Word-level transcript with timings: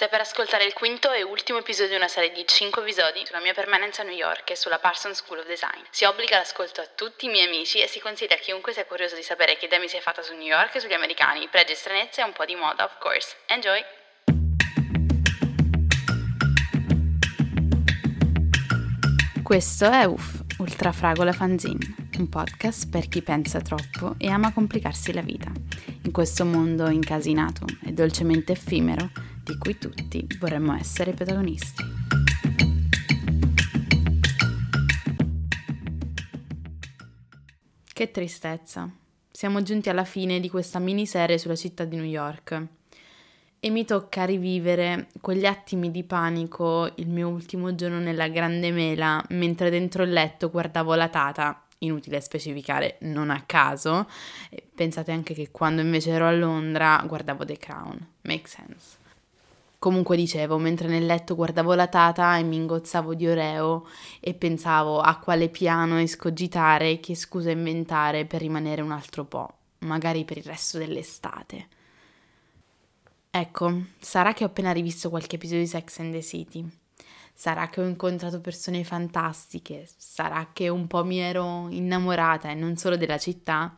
Stai 0.00 0.08
per 0.08 0.22
ascoltare 0.22 0.64
il 0.64 0.72
quinto 0.72 1.12
e 1.12 1.22
ultimo 1.22 1.58
episodio 1.58 1.90
di 1.90 1.96
una 1.96 2.08
serie 2.08 2.32
di 2.32 2.42
5 2.46 2.80
episodi 2.80 3.20
sulla 3.26 3.38
mia 3.40 3.52
permanenza 3.52 4.00
a 4.00 4.06
New 4.06 4.14
York 4.14 4.48
e 4.48 4.56
sulla 4.56 4.78
Parsons 4.78 5.18
School 5.18 5.40
of 5.40 5.46
Design. 5.46 5.82
Si 5.90 6.06
obbliga 6.06 6.38
l'ascolto 6.38 6.80
a 6.80 6.86
tutti 6.86 7.26
i 7.26 7.28
miei 7.28 7.46
amici 7.46 7.82
e 7.82 7.86
si 7.86 8.00
consiglia 8.00 8.36
a 8.36 8.38
chiunque 8.38 8.72
sia 8.72 8.86
curioso 8.86 9.14
di 9.14 9.22
sapere 9.22 9.58
che 9.58 9.66
idea 9.66 9.78
mi 9.78 9.88
si 9.88 9.98
è 9.98 10.00
fatta 10.00 10.22
su 10.22 10.32
New 10.32 10.46
York 10.46 10.74
e 10.74 10.80
sugli 10.80 10.94
americani, 10.94 11.46
pregi 11.48 11.72
e 11.72 11.74
stranezze 11.74 12.22
e 12.22 12.24
un 12.24 12.32
po' 12.32 12.46
di 12.46 12.54
moda, 12.54 12.84
of 12.84 12.96
course. 12.98 13.36
Enjoy! 13.48 13.84
Questo 19.42 19.90
è 19.90 20.04
UF, 20.04 20.44
Ultrafragola 20.60 21.32
Fanzine, 21.34 22.08
un 22.16 22.28
podcast 22.30 22.88
per 22.88 23.06
chi 23.06 23.20
pensa 23.20 23.60
troppo 23.60 24.14
e 24.16 24.30
ama 24.30 24.50
complicarsi 24.54 25.12
la 25.12 25.20
vita. 25.20 25.52
In 26.04 26.10
questo 26.10 26.46
mondo 26.46 26.88
incasinato 26.88 27.66
e 27.84 27.92
dolcemente 27.92 28.52
effimero, 28.52 29.10
di 29.50 29.58
cui 29.58 29.76
tutti 29.78 30.24
vorremmo 30.38 30.76
essere 30.76 31.12
protagonisti. 31.12 31.82
Che 37.92 38.10
tristezza. 38.12 38.88
Siamo 39.28 39.62
giunti 39.62 39.88
alla 39.88 40.04
fine 40.04 40.38
di 40.38 40.48
questa 40.48 40.78
miniserie 40.78 41.36
sulla 41.36 41.56
città 41.56 41.84
di 41.84 41.96
New 41.96 42.04
York 42.04 42.66
e 43.58 43.70
mi 43.70 43.84
tocca 43.84 44.24
rivivere 44.24 45.08
quegli 45.20 45.46
attimi 45.46 45.90
di 45.90 46.04
panico 46.04 46.92
il 46.96 47.08
mio 47.08 47.28
ultimo 47.28 47.74
giorno 47.74 47.98
nella 47.98 48.28
Grande 48.28 48.70
Mela 48.70 49.22
mentre 49.30 49.68
dentro 49.68 50.04
il 50.04 50.12
letto 50.12 50.48
guardavo 50.48 50.94
la 50.94 51.08
tata 51.08 51.64
inutile 51.78 52.20
specificare 52.20 52.98
non 53.00 53.30
a 53.30 53.42
caso. 53.46 54.06
Pensate 54.74 55.10
anche 55.10 55.34
che 55.34 55.50
quando 55.50 55.82
invece 55.82 56.10
ero 56.10 56.26
a 56.26 56.32
Londra 56.32 57.02
guardavo 57.04 57.44
The 57.44 57.56
Crown. 57.56 58.06
Make 58.22 58.46
sense. 58.46 58.99
Comunque 59.80 60.14
dicevo, 60.14 60.58
mentre 60.58 60.88
nel 60.88 61.06
letto 61.06 61.34
guardavo 61.34 61.72
la 61.72 61.86
tata 61.86 62.36
e 62.36 62.42
mi 62.42 62.56
ingozzavo 62.56 63.14
di 63.14 63.26
oreo 63.26 63.86
e 64.20 64.34
pensavo 64.34 65.00
a 65.00 65.16
quale 65.16 65.48
piano 65.48 65.98
escogitare, 65.98 67.00
che 67.00 67.14
scusa 67.14 67.50
inventare 67.50 68.26
per 68.26 68.42
rimanere 68.42 68.82
un 68.82 68.92
altro 68.92 69.24
po', 69.24 69.48
magari 69.78 70.26
per 70.26 70.36
il 70.36 70.42
resto 70.42 70.76
dell'estate. 70.76 71.68
Ecco, 73.30 73.84
sarà 73.98 74.34
che 74.34 74.44
ho 74.44 74.48
appena 74.48 74.72
rivisto 74.72 75.08
qualche 75.08 75.36
episodio 75.36 75.62
di 75.62 75.68
Sex 75.68 75.98
and 76.00 76.12
the 76.12 76.22
City. 76.22 76.68
Sarà 77.32 77.70
che 77.70 77.80
ho 77.80 77.86
incontrato 77.86 78.38
persone 78.42 78.84
fantastiche, 78.84 79.88
sarà 79.96 80.50
che 80.52 80.68
un 80.68 80.86
po' 80.88 81.06
mi 81.06 81.20
ero 81.20 81.68
innamorata 81.70 82.50
e 82.50 82.54
non 82.54 82.76
solo 82.76 82.98
della 82.98 83.16
città, 83.16 83.74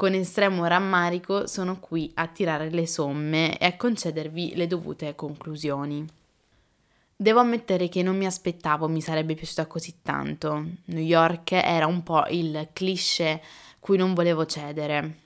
con 0.00 0.14
estremo 0.14 0.64
rammarico 0.64 1.46
sono 1.46 1.78
qui 1.78 2.10
a 2.14 2.26
tirare 2.26 2.70
le 2.70 2.86
somme 2.86 3.58
e 3.58 3.66
a 3.66 3.76
concedervi 3.76 4.54
le 4.56 4.66
dovute 4.66 5.14
conclusioni. 5.14 6.02
Devo 7.14 7.40
ammettere 7.40 7.90
che 7.90 8.02
non 8.02 8.16
mi 8.16 8.24
aspettavo 8.24 8.88
mi 8.88 9.02
sarebbe 9.02 9.34
piaciuta 9.34 9.66
così 9.66 9.96
tanto. 10.00 10.64
New 10.86 11.02
York 11.02 11.52
era 11.52 11.86
un 11.86 12.02
po' 12.02 12.24
il 12.30 12.68
cliché 12.72 13.42
cui 13.78 13.98
non 13.98 14.14
volevo 14.14 14.46
cedere. 14.46 15.16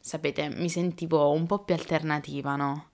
Sapete, 0.00 0.48
mi 0.48 0.70
sentivo 0.70 1.30
un 1.32 1.44
po' 1.44 1.58
più 1.58 1.74
alternativa, 1.74 2.56
no? 2.56 2.86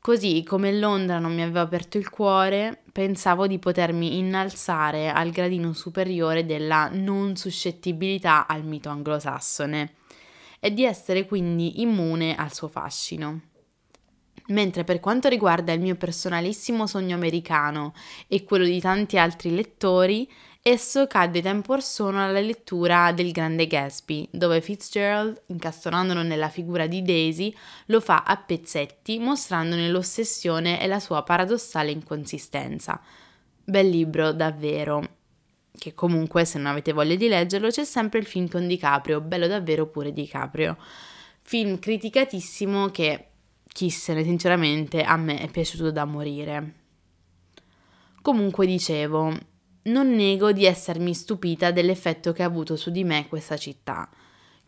Così 0.00 0.44
come 0.44 0.70
Londra 0.70 1.18
non 1.18 1.34
mi 1.34 1.40
aveva 1.40 1.62
aperto 1.62 1.96
il 1.96 2.10
cuore, 2.10 2.82
pensavo 2.92 3.46
di 3.46 3.58
potermi 3.58 4.18
innalzare 4.18 5.08
al 5.08 5.30
gradino 5.30 5.72
superiore 5.72 6.44
della 6.44 6.90
non 6.92 7.36
suscettibilità 7.36 8.46
al 8.46 8.64
mito 8.64 8.90
anglosassone 8.90 9.94
e 10.64 10.72
di 10.72 10.84
essere 10.84 11.26
quindi 11.26 11.80
immune 11.80 12.36
al 12.36 12.54
suo 12.54 12.68
fascino. 12.68 13.40
Mentre 14.48 14.84
per 14.84 15.00
quanto 15.00 15.28
riguarda 15.28 15.72
il 15.72 15.80
mio 15.80 15.96
personalissimo 15.96 16.86
sogno 16.86 17.16
americano 17.16 17.94
e 18.28 18.44
quello 18.44 18.64
di 18.64 18.80
tanti 18.80 19.18
altri 19.18 19.52
lettori, 19.52 20.30
esso 20.62 21.08
cadde 21.08 21.42
tempo 21.42 21.72
or 21.72 21.82
sono 21.82 22.22
alla 22.22 22.38
lettura 22.38 23.10
del 23.10 23.32
Grande 23.32 23.66
Gatsby, 23.66 24.28
dove 24.30 24.60
Fitzgerald, 24.60 25.42
incastonandolo 25.46 26.22
nella 26.22 26.48
figura 26.48 26.86
di 26.86 27.02
Daisy, 27.02 27.52
lo 27.86 28.00
fa 28.00 28.22
a 28.22 28.36
pezzetti, 28.36 29.18
mostrandone 29.18 29.88
l'ossessione 29.88 30.80
e 30.80 30.86
la 30.86 31.00
sua 31.00 31.24
paradossale 31.24 31.90
inconsistenza. 31.90 33.00
Bel 33.64 33.88
libro, 33.88 34.32
davvero, 34.32 35.21
che 35.78 35.94
comunque 35.94 36.44
se 36.44 36.58
non 36.58 36.68
avete 36.68 36.92
voglia 36.92 37.14
di 37.14 37.28
leggerlo 37.28 37.68
c'è 37.68 37.84
sempre 37.84 38.18
il 38.18 38.26
film 38.26 38.48
con 38.48 38.66
DiCaprio, 38.66 39.20
bello 39.20 39.46
davvero 39.46 39.86
pure 39.86 40.12
DiCaprio. 40.12 40.76
Film 41.40 41.78
criticatissimo 41.78 42.88
che, 42.90 43.28
chissene 43.66 44.22
sinceramente, 44.22 45.02
a 45.02 45.16
me 45.16 45.40
è 45.40 45.48
piaciuto 45.48 45.90
da 45.90 46.04
morire. 46.04 46.74
Comunque 48.20 48.66
dicevo, 48.66 49.36
non 49.84 50.14
nego 50.14 50.52
di 50.52 50.64
essermi 50.64 51.12
stupita 51.14 51.72
dell'effetto 51.72 52.32
che 52.32 52.44
ha 52.44 52.46
avuto 52.46 52.76
su 52.76 52.90
di 52.90 53.02
me 53.02 53.26
questa 53.28 53.56
città, 53.56 54.08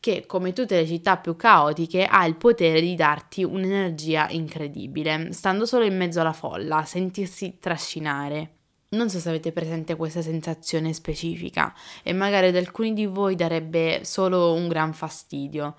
che 0.01 0.27
come 0.27 0.53
tutte 0.53 0.77
le 0.77 0.87
città 0.87 1.19
più 1.19 1.37
caotiche 1.37 2.05
ha 2.05 2.27
il 2.27 2.35
potere 2.35 2.81
di 2.81 2.97
darti 2.97 3.45
un'energia 3.45 4.29
incredibile, 4.31 5.33
stando 5.33 5.67
solo 5.67 5.85
in 5.85 5.97
mezzo 5.97 6.21
alla 6.21 6.33
folla, 6.33 6.85
sentirsi 6.85 7.59
trascinare. 7.61 8.51
Non 8.95 9.11
so 9.11 9.19
se 9.19 9.29
avete 9.29 9.51
presente 9.51 9.97
questa 9.97 10.23
sensazione 10.23 10.93
specifica 10.93 11.75
e 12.03 12.13
magari 12.13 12.49
ad 12.49 12.57
alcuni 12.57 12.93
di 12.93 13.07
voi 13.07 13.35
darebbe 13.35 14.01
solo 14.05 14.55
un 14.55 14.69
gran 14.69 14.93
fastidio. 14.93 15.75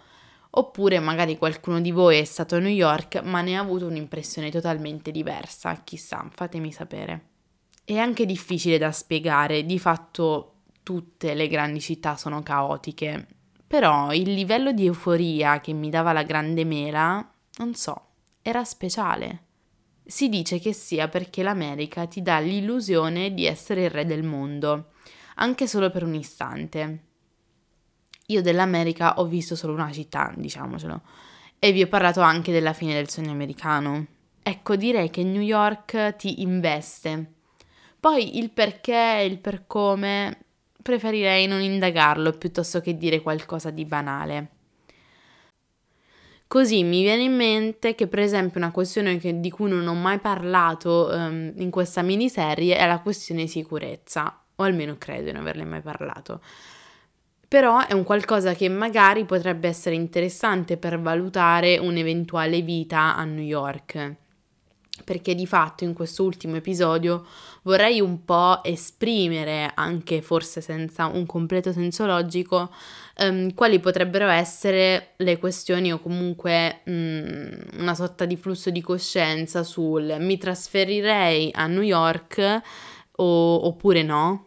Oppure 0.58 1.00
magari 1.00 1.38
qualcuno 1.38 1.80
di 1.80 1.92
voi 1.92 2.18
è 2.18 2.24
stato 2.24 2.56
a 2.56 2.60
New 2.60 2.72
York 2.72 3.22
ma 3.24 3.42
ne 3.42 3.58
ha 3.58 3.62
avuto 3.62 3.88
un'impressione 3.88 4.52
totalmente 4.52 5.12
diversa, 5.12 5.82
chissà, 5.84 6.28
fatemi 6.30 6.72
sapere. 6.72 7.28
È 7.86 7.98
anche 7.98 8.26
difficile 8.26 8.78
da 8.78 8.92
spiegare, 8.92 9.66
di 9.66 9.80
fatto 9.80 10.52
tutte 10.84 11.34
le 11.34 11.48
grandi 11.48 11.80
città 11.80 12.18
sono 12.18 12.44
caotiche, 12.44 13.28
però 13.66 14.14
il 14.14 14.34
livello 14.34 14.72
di 14.72 14.86
euforia 14.86 15.60
che 15.60 15.74
mi 15.74 15.90
dava 15.90 16.14
la 16.14 16.24
grande 16.24 16.64
mela, 16.64 17.28
non 17.58 17.74
so, 17.76 18.08
era 18.42 18.64
speciale. 18.64 19.45
Si 20.08 20.30
dice 20.30 20.60
che 20.60 20.72
sia 20.72 21.08
perché 21.08 21.42
l'America 21.42 22.06
ti 22.06 22.22
dà 22.22 22.40
l'illusione 22.40 23.34
di 23.34 23.48
essere 23.48 23.86
il 23.86 23.90
re 23.90 24.06
del 24.06 24.22
mondo, 24.22 24.92
anche 25.36 25.68
solo 25.68 25.90
per 25.90 26.04
un 26.04 26.14
istante. 26.14 27.00
Io 28.28 28.42
dell'America 28.42 29.20
ho 29.20 29.26
visto 29.26 29.56
solo 29.56 29.74
una 29.74 29.92
città, 29.92 30.32
diciamocelo, 30.36 31.02
e 31.58 31.72
vi 31.72 31.82
ho 31.82 31.88
parlato 31.88 32.22
anche 32.22 32.52
della 32.52 32.74
fine 32.74 32.94
del 32.94 33.10
sogno 33.10 33.32
americano. 33.32 34.06
Ecco, 34.44 34.76
direi 34.76 35.10
che 35.10 35.24
New 35.24 35.42
York 35.42 36.16
ti 36.18 36.44
investe. 36.44 37.34
Poi 38.00 38.38
il 38.38 38.52
perché 38.52 39.20
e 39.20 39.26
il 39.26 39.40
per 39.40 39.66
come 39.66 40.38
preferirei 40.84 41.48
non 41.48 41.62
indagarlo 41.62 42.32
piuttosto 42.34 42.80
che 42.80 42.96
dire 42.96 43.22
qualcosa 43.22 43.72
di 43.72 43.86
banale. 43.86 44.50
Così 46.48 46.84
mi 46.84 47.02
viene 47.02 47.24
in 47.24 47.36
mente 47.36 47.96
che 47.96 48.08
per 48.08 48.20
esempio 48.20 48.60
una 48.60 48.72
questione 48.72 49.18
che, 49.18 49.40
di 49.40 49.50
cui 49.50 49.70
non 49.70 49.88
ho 49.88 49.96
mai 49.96 50.20
parlato 50.20 51.10
um, 51.12 51.52
in 51.56 51.70
questa 51.72 52.02
miniserie 52.04 52.78
è 52.78 52.88
la 52.88 53.00
questione 53.00 53.48
sicurezza, 53.48 54.42
o 54.56 54.64
almeno 54.64 54.96
credo 54.98 55.26
di 55.26 55.32
non 55.32 55.42
averle 55.42 55.66
mai 55.66 55.82
parlato. 55.82 56.42
Però 57.48 57.86
è 57.86 57.94
un 57.94 58.04
qualcosa 58.04 58.54
che 58.54 58.70
magari 58.70 59.26
potrebbe 59.26 59.68
essere 59.68 59.96
interessante 59.96 60.78
per 60.78 61.00
valutare 61.00 61.78
un'eventuale 61.78 62.62
vita 62.62 63.16
a 63.16 63.24
New 63.24 63.44
York 63.44 64.16
perché 65.04 65.36
di 65.36 65.46
fatto 65.46 65.84
in 65.84 65.94
questo 65.94 66.24
ultimo 66.24 66.56
episodio 66.56 67.26
vorrei 67.64 68.00
un 68.00 68.24
po' 68.24 68.64
esprimere, 68.64 69.72
anche 69.74 70.22
forse 70.22 70.62
senza 70.62 71.08
un 71.08 71.26
completo 71.26 71.74
senso 71.74 72.06
logico, 72.06 72.72
um, 73.20 73.54
quali 73.54 73.80
potrebbero 73.80 74.28
essere 74.28 75.14
le 75.18 75.38
questioni 75.38 75.92
o 75.92 76.00
comunque 76.00 76.82
um, 76.86 77.50
una 77.78 77.96
sorta 77.96 78.26
di 78.26 78.38
flusso 78.38 78.70
di 78.70 78.82
coscienza 78.82 79.64
sul 79.64 80.16
mi 80.20 80.38
trasferirei 80.38 81.52
a 81.54 81.68
New 81.68 81.82
York 81.82 82.62
o, 83.18 83.66
oppure 83.66 84.04
no, 84.04 84.46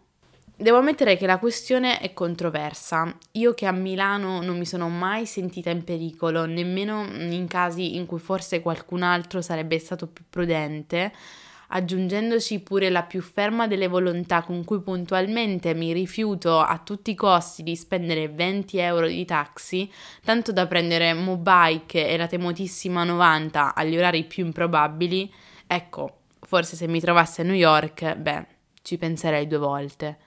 Devo 0.60 0.78
ammettere 0.78 1.16
che 1.16 1.24
la 1.24 1.38
questione 1.38 2.00
è 2.00 2.12
controversa. 2.12 3.16
Io 3.34 3.54
che 3.54 3.66
a 3.66 3.70
Milano 3.70 4.42
non 4.42 4.58
mi 4.58 4.66
sono 4.66 4.88
mai 4.88 5.24
sentita 5.24 5.70
in 5.70 5.84
pericolo, 5.84 6.46
nemmeno 6.46 7.04
in 7.04 7.46
casi 7.46 7.94
in 7.94 8.06
cui 8.06 8.18
forse 8.18 8.60
qualcun 8.60 9.04
altro 9.04 9.40
sarebbe 9.40 9.78
stato 9.78 10.08
più 10.08 10.24
prudente, 10.28 11.12
aggiungendoci 11.68 12.60
pure 12.60 12.88
la 12.90 13.02
più 13.02 13.20
ferma 13.20 13.66
delle 13.66 13.88
volontà 13.88 14.42
con 14.42 14.64
cui 14.64 14.80
puntualmente 14.80 15.74
mi 15.74 15.92
rifiuto 15.92 16.58
a 16.60 16.78
tutti 16.78 17.10
i 17.10 17.14
costi 17.14 17.62
di 17.62 17.76
spendere 17.76 18.28
20 18.28 18.78
euro 18.78 19.06
di 19.06 19.24
taxi, 19.24 19.90
tanto 20.24 20.52
da 20.52 20.66
prendere 20.66 21.12
Mobike 21.12 22.08
e 22.08 22.16
la 22.16 22.26
temutissima 22.26 23.04
90 23.04 23.74
agli 23.74 23.96
orari 23.96 24.24
più 24.24 24.44
improbabili, 24.44 25.32
ecco, 25.66 26.20
forse 26.40 26.76
se 26.76 26.86
mi 26.86 27.00
trovassi 27.00 27.40
a 27.42 27.44
New 27.44 27.54
York, 27.54 28.14
beh, 28.14 28.46
ci 28.82 28.96
penserei 28.96 29.46
due 29.46 29.58
volte. 29.58 30.18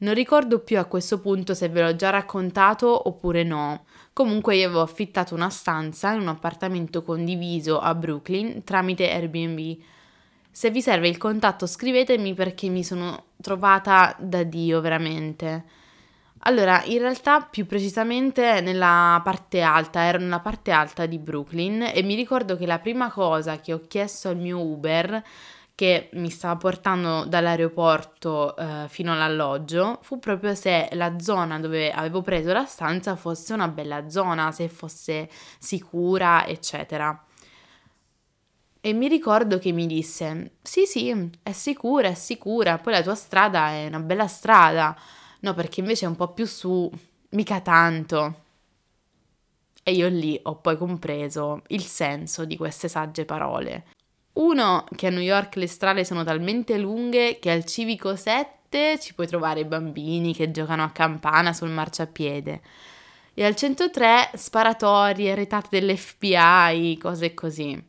Non 0.00 0.14
ricordo 0.14 0.60
più 0.60 0.78
a 0.78 0.86
questo 0.86 1.20
punto 1.20 1.52
se 1.52 1.68
ve 1.68 1.82
l'ho 1.82 1.94
già 1.94 2.08
raccontato 2.08 3.08
oppure 3.08 3.42
no. 3.42 3.84
Comunque 4.14 4.56
io 4.56 4.66
avevo 4.66 4.80
affittato 4.80 5.34
una 5.34 5.50
stanza 5.50 6.12
in 6.12 6.20
un 6.20 6.28
appartamento 6.28 7.02
condiviso 7.02 7.78
a 7.78 7.94
Brooklyn 7.94 8.64
tramite 8.64 9.10
Airbnb. 9.10 9.78
Se 10.50 10.70
vi 10.70 10.80
serve 10.80 11.08
il 11.08 11.18
contatto 11.18 11.66
scrivetemi 11.66 12.32
perché 12.32 12.68
mi 12.68 12.82
sono 12.82 13.24
trovata 13.42 14.16
da 14.18 14.42
Dio 14.42 14.80
veramente. 14.80 15.64
Allora, 16.44 16.82
in 16.84 17.00
realtà 17.00 17.42
più 17.42 17.66
precisamente 17.66 18.62
nella 18.62 19.20
parte 19.22 19.60
alta, 19.60 20.04
ero 20.04 20.18
nella 20.18 20.40
parte 20.40 20.70
alta 20.70 21.04
di 21.04 21.18
Brooklyn 21.18 21.90
e 21.92 22.02
mi 22.02 22.14
ricordo 22.14 22.56
che 22.56 22.64
la 22.64 22.78
prima 22.78 23.10
cosa 23.10 23.60
che 23.60 23.74
ho 23.74 23.82
chiesto 23.86 24.30
al 24.30 24.38
mio 24.38 24.58
Uber 24.58 25.22
che 25.80 26.10
mi 26.12 26.28
stava 26.28 26.56
portando 26.56 27.24
dall'aeroporto 27.24 28.54
eh, 28.54 28.84
fino 28.88 29.14
all'alloggio 29.14 29.98
fu 30.02 30.18
proprio 30.18 30.54
se 30.54 30.90
la 30.92 31.18
zona 31.18 31.58
dove 31.58 31.90
avevo 31.90 32.20
preso 32.20 32.52
la 32.52 32.66
stanza 32.66 33.16
fosse 33.16 33.54
una 33.54 33.66
bella 33.66 34.10
zona, 34.10 34.52
se 34.52 34.68
fosse 34.68 35.30
sicura, 35.58 36.46
eccetera. 36.46 37.18
E 38.82 38.92
mi 38.92 39.08
ricordo 39.08 39.58
che 39.58 39.72
mi 39.72 39.86
disse: 39.86 40.56
Sì, 40.60 40.84
sì, 40.84 41.30
è 41.42 41.52
sicura, 41.52 42.08
è 42.08 42.14
sicura. 42.14 42.76
Poi 42.76 42.92
la 42.92 43.02
tua 43.02 43.14
strada 43.14 43.70
è 43.70 43.86
una 43.86 44.00
bella 44.00 44.26
strada. 44.26 44.94
No, 45.40 45.54
perché 45.54 45.80
invece 45.80 46.04
è 46.04 46.08
un 46.08 46.16
po' 46.16 46.28
più 46.34 46.44
su, 46.44 46.90
mica 47.30 47.60
tanto. 47.62 48.34
E 49.82 49.92
io 49.92 50.08
lì 50.08 50.38
ho 50.42 50.56
poi 50.56 50.76
compreso 50.76 51.62
il 51.68 51.84
senso 51.84 52.44
di 52.44 52.56
queste 52.58 52.88
sagge 52.88 53.24
parole. 53.24 53.84
Uno, 54.32 54.84
che 54.94 55.08
a 55.08 55.10
New 55.10 55.20
York 55.20 55.56
le 55.56 55.66
strade 55.66 56.04
sono 56.04 56.22
talmente 56.22 56.78
lunghe 56.78 57.38
che 57.40 57.50
al 57.50 57.64
civico 57.64 58.14
7 58.14 58.98
ci 59.00 59.14
puoi 59.14 59.26
trovare 59.26 59.66
bambini 59.66 60.34
che 60.34 60.50
giocano 60.50 60.84
a 60.84 60.90
campana 60.90 61.52
sul 61.52 61.70
marciapiede. 61.70 62.60
E 63.34 63.44
al 63.44 63.56
103 63.56 64.30
sparatorie, 64.34 65.34
retate 65.34 65.68
dell'FBI, 65.80 66.98
cose 66.98 67.34
così. 67.34 67.82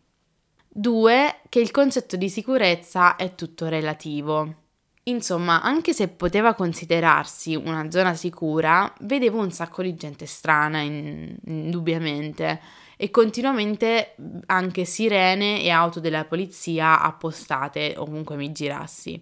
Due, 0.67 1.41
che 1.49 1.59
il 1.59 1.71
concetto 1.71 2.15
di 2.15 2.29
sicurezza 2.29 3.15
è 3.15 3.35
tutto 3.35 3.67
relativo. 3.67 4.55
Insomma, 5.03 5.61
anche 5.61 5.93
se 5.93 6.07
poteva 6.09 6.53
considerarsi 6.53 7.55
una 7.55 7.89
zona 7.89 8.13
sicura, 8.13 8.91
vedevo 9.01 9.39
un 9.39 9.51
sacco 9.51 9.81
di 9.81 9.95
gente 9.95 10.25
strana, 10.25 10.79
in, 10.79 11.35
indubbiamente 11.43 12.61
e 13.01 13.09
continuamente 13.09 14.13
anche 14.45 14.85
sirene 14.85 15.63
e 15.63 15.71
auto 15.71 15.99
della 15.99 16.25
polizia 16.25 17.01
appostate 17.01 17.95
ovunque 17.97 18.35
mi 18.35 18.51
girassi. 18.51 19.19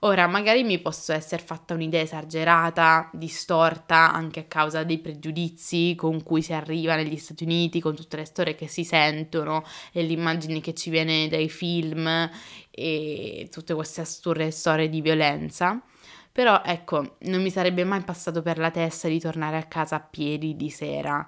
Ora, 0.00 0.26
magari 0.26 0.62
mi 0.62 0.78
posso 0.78 1.14
essere 1.14 1.42
fatta 1.42 1.72
un'idea 1.72 2.02
esagerata, 2.02 3.08
distorta, 3.14 4.12
anche 4.12 4.40
a 4.40 4.44
causa 4.44 4.84
dei 4.84 4.98
pregiudizi 4.98 5.94
con 5.96 6.22
cui 6.22 6.42
si 6.42 6.52
arriva 6.52 6.96
negli 6.96 7.16
Stati 7.16 7.44
Uniti, 7.44 7.80
con 7.80 7.96
tutte 7.96 8.18
le 8.18 8.26
storie 8.26 8.54
che 8.54 8.68
si 8.68 8.84
sentono 8.84 9.64
e 9.90 10.02
l'immagine 10.02 10.60
che 10.60 10.74
ci 10.74 10.90
viene 10.90 11.28
dai 11.28 11.48
film 11.48 12.30
e 12.70 13.48
tutte 13.50 13.72
queste 13.72 14.02
assurde 14.02 14.50
storie 14.50 14.90
di 14.90 15.00
violenza. 15.00 15.82
Però 16.30 16.60
ecco, 16.62 17.16
non 17.20 17.40
mi 17.40 17.48
sarebbe 17.48 17.84
mai 17.84 18.02
passato 18.02 18.42
per 18.42 18.58
la 18.58 18.70
testa 18.70 19.08
di 19.08 19.18
tornare 19.18 19.56
a 19.56 19.64
casa 19.64 19.96
a 19.96 20.00
piedi 20.00 20.56
di 20.56 20.68
sera 20.68 21.26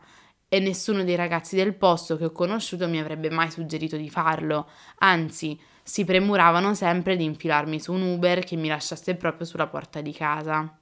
e 0.53 0.59
nessuno 0.59 1.05
dei 1.05 1.15
ragazzi 1.15 1.55
del 1.55 1.75
posto 1.75 2.17
che 2.17 2.25
ho 2.25 2.33
conosciuto 2.33 2.89
mi 2.89 2.99
avrebbe 2.99 3.31
mai 3.31 3.53
suggerito 3.53 3.97
di 3.97 4.11
farlo, 4.11 4.69
anzi 4.99 5.57
si 5.81 6.05
premuravano 6.05 6.75
sempre 6.75 7.15
di 7.15 7.23
infilarmi 7.23 7.79
su 7.79 7.93
un 7.93 8.03
Uber 8.03 8.43
che 8.43 8.57
mi 8.57 8.67
lasciasse 8.67 9.15
proprio 9.15 9.47
sulla 9.47 9.69
porta 9.69 10.01
di 10.01 10.13
casa. 10.13 10.77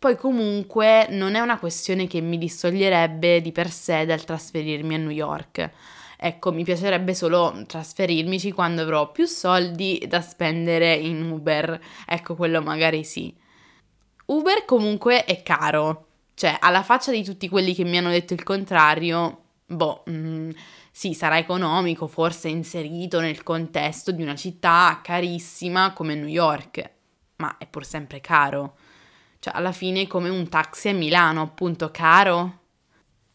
Poi 0.00 0.16
comunque 0.16 1.06
non 1.10 1.36
è 1.36 1.38
una 1.38 1.60
questione 1.60 2.08
che 2.08 2.20
mi 2.20 2.38
distoglierebbe 2.38 3.40
di 3.40 3.52
per 3.52 3.70
sé 3.70 4.04
dal 4.04 4.24
trasferirmi 4.24 4.96
a 4.96 4.98
New 4.98 5.10
York. 5.10 5.70
Ecco, 6.16 6.52
mi 6.52 6.64
piacerebbe 6.64 7.14
solo 7.14 7.62
trasferirmici 7.68 8.50
quando 8.50 8.82
avrò 8.82 9.12
più 9.12 9.26
soldi 9.26 10.04
da 10.08 10.20
spendere 10.20 10.92
in 10.94 11.30
Uber. 11.30 11.80
Ecco, 12.04 12.34
quello 12.34 12.60
magari 12.60 13.04
sì. 13.04 13.32
Uber 14.26 14.64
comunque 14.64 15.24
è 15.24 15.40
caro, 15.44 16.06
cioè, 16.34 16.56
alla 16.60 16.82
faccia 16.82 17.10
di 17.10 17.22
tutti 17.22 17.48
quelli 17.48 17.74
che 17.74 17.84
mi 17.84 17.98
hanno 17.98 18.10
detto 18.10 18.32
il 18.34 18.42
contrario, 18.42 19.42
boh, 19.66 20.02
mh, 20.06 20.12
mm, 20.12 20.50
sì, 20.90 21.14
sarà 21.14 21.38
economico, 21.38 22.06
forse 22.06 22.48
inserito 22.48 23.20
nel 23.20 23.42
contesto 23.42 24.12
di 24.12 24.22
una 24.22 24.36
città 24.36 25.00
carissima 25.02 25.92
come 25.92 26.14
New 26.14 26.28
York, 26.28 26.90
ma 27.36 27.56
è 27.58 27.66
pur 27.66 27.84
sempre 27.84 28.20
caro. 28.20 28.76
Cioè, 29.38 29.54
alla 29.56 29.72
fine 29.72 30.02
è 30.02 30.06
come 30.06 30.28
un 30.28 30.48
taxi 30.48 30.88
a 30.88 30.94
Milano, 30.94 31.42
appunto, 31.42 31.90
caro. 31.90 32.60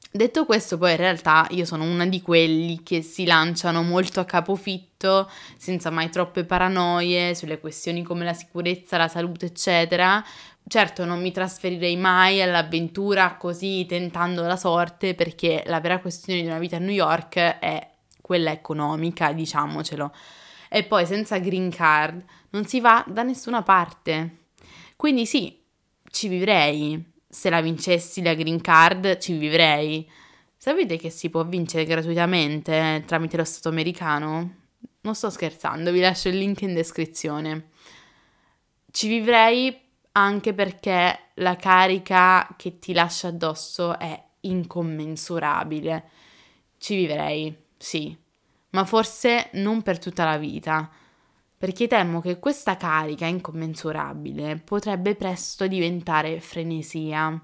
Detto 0.10 0.46
questo, 0.46 0.78
poi 0.78 0.92
in 0.92 0.98
realtà 0.98 1.48
io 1.52 1.66
sono 1.66 1.84
una 1.84 2.06
di 2.06 2.22
quelli 2.22 2.82
che 2.82 3.02
si 3.02 3.26
lanciano 3.26 3.84
molto 3.84 4.20
a 4.20 4.26
capofitto, 4.26 5.30
senza 5.58 5.90
mai 5.90 6.10
troppe 6.10 6.46
paranoie 6.46 7.36
sulle 7.36 7.60
questioni 7.60 8.04
come 8.04 8.24
la 8.24 8.34
sicurezza, 8.34 8.98
la 8.98 9.08
salute, 9.08 9.48
eccetera, 9.48 10.24
Certo, 10.68 11.06
non 11.06 11.22
mi 11.22 11.32
trasferirei 11.32 11.96
mai 11.96 12.42
all'avventura 12.42 13.38
così 13.38 13.86
tentando 13.88 14.42
la 14.42 14.58
sorte 14.58 15.16
perché 15.16 15.64
la 15.66 15.80
vera 15.80 16.00
questione 16.00 16.42
di 16.42 16.48
una 16.48 16.60
vita 16.60 16.76
a 16.76 16.80
New 16.80 16.94
York 16.94 17.36
è 17.36 17.90
quella 18.22 18.52
economica, 18.52 19.32
diciamocelo. 19.32 20.14
E 20.70 20.84
poi 20.84 21.06
senza 21.06 21.38
green 21.38 21.70
card 21.70 22.22
non 22.50 22.66
si 22.66 22.82
va 22.82 23.02
da 23.08 23.24
nessuna 23.24 23.64
parte. 23.64 24.48
Quindi 24.98 25.26
sì, 25.26 25.58
ci 26.12 26.28
vivrei. 26.28 27.14
Se 27.30 27.50
la 27.50 27.62
vincessi 27.62 28.22
la 28.22 28.34
green 28.34 28.60
card, 28.60 29.20
ci 29.20 29.38
vivrei. 29.38 30.10
Sapete 30.58 30.98
che 30.98 31.10
si 31.10 31.30
può 31.30 31.46
vincere 31.46 31.86
gratuitamente 31.86 33.04
tramite 33.06 33.38
lo 33.38 33.46
Stato 33.46 33.70
americano? 33.70 34.56
Non 35.00 35.16
sto 35.16 35.30
scherzando, 35.30 35.94
vi 35.94 36.02
lascio 36.02 36.28
il 36.28 36.38
link 36.38 36.62
in 36.64 36.74
descrizione. 36.74 37.70
Ci 38.92 39.08
vivrei 39.08 39.86
anche 40.18 40.54
perché 40.54 41.30
la 41.36 41.56
carica 41.56 42.48
che 42.58 42.80
ti 42.80 42.94
lascia 42.94 43.28
addosso 43.28 43.98
è 44.00 44.22
incommensurabile. 44.42 46.10
Ci 46.78 46.96
vivrei, 46.96 47.56
sì, 47.78 48.16
ma 48.72 48.84
forse 48.84 49.50
non 49.54 49.82
per 49.84 50.00
tutta 50.00 50.26
la 50.26 50.38
vita, 50.38 50.90
perché 51.58 51.88
temo 51.88 52.20
che 52.22 52.40
questa 52.40 52.78
carica 52.78 53.26
incommensurabile 53.26 54.58
potrebbe 54.58 55.16
presto 55.16 55.68
diventare 55.68 56.40
frenesia. 56.40 57.40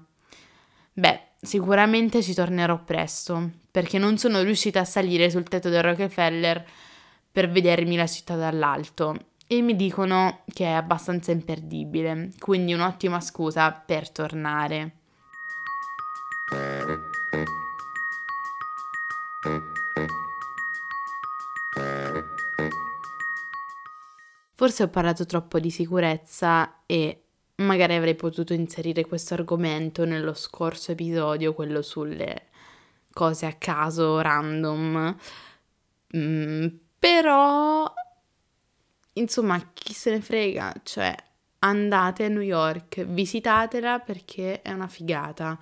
Beh, 0.92 1.20
sicuramente 1.40 2.22
ci 2.22 2.34
tornerò 2.34 2.82
presto, 2.82 3.50
perché 3.70 3.98
non 3.98 4.18
sono 4.18 4.42
riuscita 4.42 4.80
a 4.80 4.84
salire 4.84 5.30
sul 5.30 5.44
tetto 5.44 5.68
del 5.68 5.82
Rockefeller 5.82 6.64
per 7.30 7.50
vedermi 7.50 7.96
la 7.96 8.06
città 8.06 8.36
dall'alto 8.36 9.32
e 9.46 9.60
mi 9.60 9.76
dicono 9.76 10.42
che 10.52 10.64
è 10.64 10.72
abbastanza 10.72 11.32
imperdibile, 11.32 12.30
quindi 12.38 12.72
un'ottima 12.72 13.20
scusa 13.20 13.70
per 13.72 14.10
tornare. 14.10 14.98
Forse 24.56 24.84
ho 24.84 24.88
parlato 24.88 25.26
troppo 25.26 25.58
di 25.58 25.70
sicurezza 25.70 26.82
e 26.86 27.24
magari 27.56 27.94
avrei 27.94 28.14
potuto 28.14 28.52
inserire 28.52 29.04
questo 29.04 29.34
argomento 29.34 30.04
nello 30.04 30.32
scorso 30.32 30.92
episodio, 30.92 31.54
quello 31.54 31.82
sulle 31.82 32.46
cose 33.12 33.46
a 33.46 33.52
caso, 33.54 34.20
random. 34.20 35.16
Mm, 36.16 36.66
però 36.98 37.92
Insomma, 39.14 39.70
chi 39.72 39.92
se 39.92 40.10
ne 40.10 40.20
frega, 40.20 40.72
cioè 40.82 41.14
andate 41.60 42.24
a 42.24 42.28
New 42.28 42.40
York, 42.40 43.04
visitatela 43.04 44.00
perché 44.00 44.60
è 44.62 44.72
una 44.72 44.88
figata. 44.88 45.58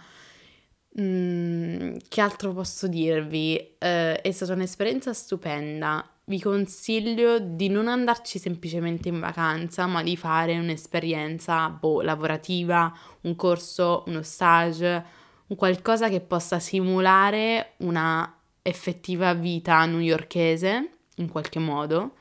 Mm, 1.00 1.96
che 2.08 2.20
altro 2.20 2.52
posso 2.52 2.86
dirvi? 2.86 3.56
Uh, 3.78 4.20
è 4.20 4.30
stata 4.32 4.52
un'esperienza 4.54 5.12
stupenda. 5.12 6.06
Vi 6.24 6.40
consiglio 6.40 7.38
di 7.38 7.68
non 7.68 7.88
andarci 7.88 8.38
semplicemente 8.38 9.08
in 9.08 9.20
vacanza, 9.20 9.86
ma 9.86 10.02
di 10.02 10.16
fare 10.16 10.58
un'esperienza 10.58 11.68
boh, 11.68 12.00
lavorativa, 12.00 12.92
un 13.22 13.36
corso, 13.36 14.04
uno 14.06 14.22
stage, 14.22 15.04
un 15.48 15.56
qualcosa 15.56 16.08
che 16.08 16.20
possa 16.20 16.58
simulare 16.58 17.74
una 17.78 18.34
effettiva 18.62 19.34
vita 19.34 19.84
newyorkese 19.84 20.90
in 21.16 21.28
qualche 21.28 21.58
modo 21.58 22.14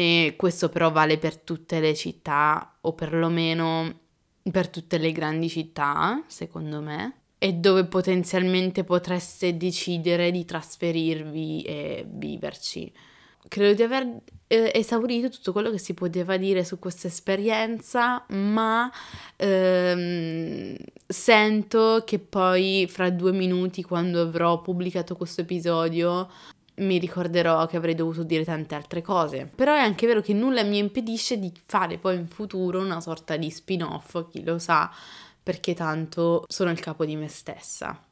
e 0.00 0.34
questo 0.34 0.70
però 0.70 0.90
vale 0.90 1.18
per 1.18 1.36
tutte 1.36 1.78
le 1.78 1.94
città 1.94 2.78
o 2.80 2.94
perlomeno 2.94 3.98
per 4.50 4.68
tutte 4.68 4.96
le 4.96 5.12
grandi 5.12 5.50
città, 5.50 6.24
secondo 6.26 6.80
me, 6.80 7.16
e 7.36 7.52
dove 7.52 7.84
potenzialmente 7.84 8.82
potreste 8.82 9.58
decidere 9.58 10.30
di 10.30 10.46
trasferirvi 10.46 11.62
e 11.62 12.06
viverci. 12.08 12.90
credo 13.46 13.74
di 13.74 13.82
aver 13.82 14.22
eh, 14.46 14.72
esaurito 14.74 15.28
tutto 15.28 15.52
quello 15.52 15.70
che 15.70 15.78
si 15.78 15.92
poteva 15.92 16.38
dire 16.38 16.64
su 16.64 16.78
questa 16.78 17.08
esperienza, 17.08 18.24
ma 18.28 18.90
ehm, 19.36 20.76
sento 21.06 22.04
che 22.06 22.18
poi 22.18 22.86
fra 22.88 23.10
due 23.10 23.32
minuti, 23.32 23.82
quando 23.82 24.22
avrò 24.22 24.62
pubblicato 24.62 25.14
questo 25.14 25.42
episodio, 25.42 26.28
mi 26.80 26.98
ricorderò 26.98 27.66
che 27.66 27.76
avrei 27.76 27.94
dovuto 27.94 28.22
dire 28.22 28.44
tante 28.44 28.74
altre 28.74 29.02
cose. 29.02 29.50
Però 29.54 29.74
è 29.74 29.80
anche 29.80 30.06
vero 30.06 30.20
che 30.20 30.32
nulla 30.32 30.62
mi 30.62 30.78
impedisce 30.78 31.38
di 31.38 31.52
fare 31.64 31.98
poi 31.98 32.16
in 32.16 32.26
futuro 32.26 32.80
una 32.80 33.00
sorta 33.00 33.36
di 33.36 33.50
spin-off, 33.50 34.28
chi 34.30 34.44
lo 34.44 34.58
sa, 34.58 34.90
perché 35.42 35.74
tanto 35.74 36.44
sono 36.48 36.70
il 36.70 36.80
capo 36.80 37.04
di 37.04 37.16
me 37.16 37.28
stessa. 37.28 38.02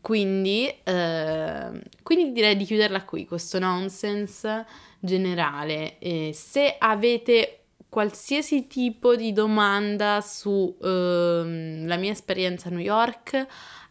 Quindi, 0.00 0.72
eh, 0.84 1.82
quindi 2.02 2.32
direi 2.32 2.56
di 2.56 2.64
chiuderla 2.64 3.04
qui, 3.04 3.26
questo 3.26 3.58
nonsense 3.58 4.66
generale. 5.00 5.98
Eh, 5.98 6.30
se 6.32 6.76
avete 6.78 7.62
qualsiasi 7.88 8.66
tipo 8.66 9.16
di 9.16 9.32
domanda 9.32 10.20
sulla 10.20 11.94
eh, 11.94 11.98
mia 11.98 12.12
esperienza 12.12 12.68
a 12.68 12.72
New 12.72 12.80
York, 12.80 13.46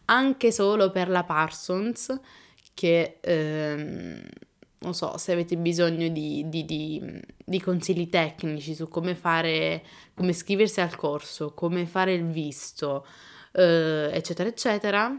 anche 0.06 0.52
solo 0.52 0.90
per 0.90 1.08
la 1.08 1.24
Parsons, 1.24 2.18
che 2.76 3.16
ehm, 3.22 4.20
non 4.80 4.92
so 4.92 5.16
se 5.16 5.32
avete 5.32 5.56
bisogno 5.56 6.08
di, 6.08 6.46
di, 6.50 6.66
di, 6.66 7.22
di, 7.42 7.60
consigli 7.60 8.10
tecnici 8.10 8.74
su 8.74 8.88
come 8.88 9.14
fare, 9.14 9.82
come 10.14 10.32
iscriversi 10.32 10.82
al 10.82 10.94
corso, 10.94 11.54
come 11.54 11.86
fare 11.86 12.12
il 12.12 12.26
visto, 12.26 13.06
eh, 13.52 14.10
eccetera, 14.12 14.50
eccetera. 14.50 15.18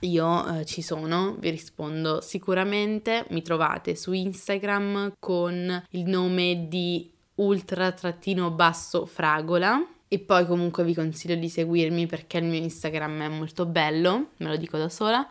Io 0.00 0.46
eh, 0.46 0.64
ci 0.64 0.80
sono, 0.80 1.36
vi 1.38 1.50
rispondo 1.50 2.22
sicuramente. 2.22 3.26
Mi 3.28 3.42
trovate 3.42 3.94
su 3.94 4.12
Instagram 4.12 5.16
con 5.18 5.84
il 5.90 6.04
nome 6.04 6.68
di 6.68 7.12
ultra-fragola. 7.34 9.86
E 10.08 10.20
poi 10.20 10.46
comunque 10.46 10.84
vi 10.84 10.94
consiglio 10.94 11.34
di 11.34 11.50
seguirmi 11.50 12.06
perché 12.06 12.38
il 12.38 12.44
mio 12.44 12.60
Instagram 12.60 13.22
è 13.22 13.28
molto 13.28 13.66
bello, 13.66 14.30
me 14.38 14.48
lo 14.48 14.56
dico 14.56 14.78
da 14.78 14.88
sola. 14.88 15.28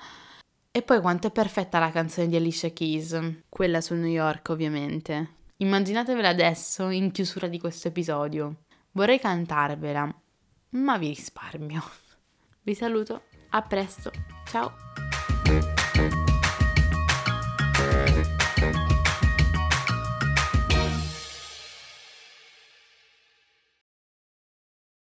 E 0.75 0.81
poi 0.81 0.99
quanto 0.99 1.27
è 1.27 1.31
perfetta 1.31 1.79
la 1.79 1.89
canzone 1.89 2.27
di 2.27 2.35
Alicia 2.35 2.67
Keys, 2.67 3.17
quella 3.47 3.79
su 3.79 3.93
New 3.93 4.09
York 4.09 4.49
ovviamente. 4.49 5.35
Immaginatevela 5.59 6.27
adesso 6.27 6.89
in 6.89 7.11
chiusura 7.11 7.47
di 7.47 7.61
questo 7.61 7.87
episodio. 7.87 8.63
Vorrei 8.91 9.17
cantarvela, 9.17 10.13
ma 10.71 10.97
vi 10.97 11.07
risparmio. 11.07 11.81
Vi 12.61 12.75
saluto, 12.75 13.21
a 13.51 13.61
presto, 13.61 14.11
ciao! 14.49 15.04